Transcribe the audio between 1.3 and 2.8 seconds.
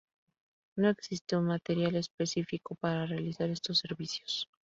un material específico